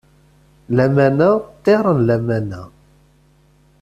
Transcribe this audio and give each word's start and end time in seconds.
Lamana 0.75 1.29
ṭṭir 1.45 1.83
n 1.97 1.99
lamana. 2.07 2.61